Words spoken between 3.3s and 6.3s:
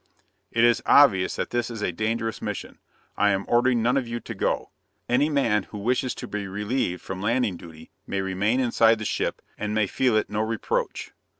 ordering none of you to go. Any man who wishes to